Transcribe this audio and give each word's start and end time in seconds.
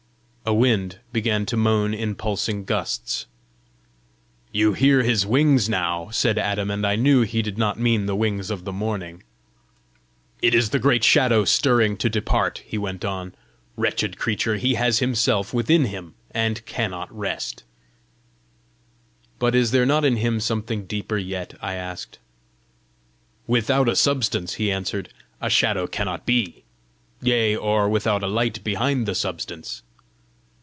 A 0.43 0.53
wind 0.55 0.99
began 1.13 1.45
to 1.45 1.55
moan 1.55 1.93
in 1.93 2.13
pulsing 2.15 2.65
gusts. 2.65 3.27
"You 4.51 4.73
hear 4.73 5.01
his 5.03 5.25
wings 5.25 5.69
now!" 5.69 6.09
said 6.09 6.37
Adam; 6.39 6.69
and 6.71 6.85
I 6.85 6.95
knew 6.97 7.21
he 7.21 7.41
did 7.43 7.57
not 7.59 7.79
mean 7.79 8.05
the 8.07 8.15
wings 8.17 8.49
of 8.49 8.65
the 8.65 8.73
morning. 8.73 9.23
"It 10.41 10.53
is 10.55 10.71
the 10.71 10.79
great 10.79 11.03
Shadow 11.05 11.45
stirring 11.45 11.95
to 11.97 12.09
depart," 12.09 12.63
he 12.65 12.77
went 12.79 13.05
on. 13.05 13.33
"Wretched 13.77 14.17
creature, 14.17 14.57
he 14.57 14.73
has 14.73 14.97
himself 14.99 15.53
within 15.53 15.85
him, 15.85 16.15
and 16.31 16.65
cannot 16.65 17.15
rest!" 17.17 17.63
"But 19.39 19.53
is 19.55 19.69
there 19.71 19.85
not 19.85 20.03
in 20.03 20.17
him 20.17 20.39
something 20.41 20.85
deeper 20.85 21.17
yet?" 21.17 21.53
I 21.61 21.75
asked. 21.75 22.17
"Without 23.47 23.87
a 23.87 23.95
substance," 23.95 24.55
he 24.55 24.71
answered, 24.71 25.13
"a 25.39 25.49
shadow 25.51 25.85
cannot 25.87 26.25
be 26.25 26.65
yea, 27.21 27.55
or 27.55 27.87
without 27.87 28.23
a 28.23 28.27
light 28.27 28.61
behind 28.65 29.05
the 29.05 29.15
substance!" 29.15 29.83